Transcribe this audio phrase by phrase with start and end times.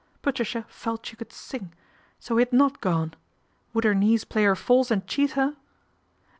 [0.23, 1.71] Patricia felt she could sing.
[2.19, 3.13] So he had not gone!
[3.75, 5.55] Would her knees play her false and cheat her